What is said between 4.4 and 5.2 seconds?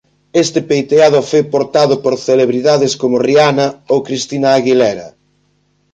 Aguilera.